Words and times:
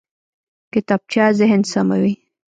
کتابچه 0.73 1.23
ذهن 1.39 1.61
سموي 1.71 2.13